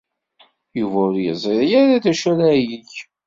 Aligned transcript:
Yuba 0.79 0.99
ur 1.07 1.15
yeẓri 1.23 1.67
ara 1.81 2.03
d 2.03 2.05
acu 2.11 2.27
ara 2.31 2.49
yeg. 2.67 2.91